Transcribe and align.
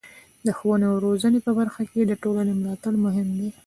د 0.45 0.47
ښوونې 0.57 0.85
او 0.91 0.95
روزنې 1.05 1.39
په 1.45 1.51
برخه 1.59 1.83
کې 1.91 1.99
د 2.05 2.13
ټولنې 2.23 2.53
ملاتړ 2.59 2.93
مهم 3.05 3.27
دی. 3.37 3.49